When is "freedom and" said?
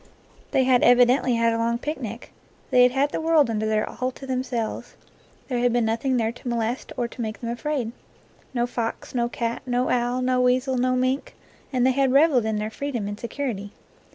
12.71-13.19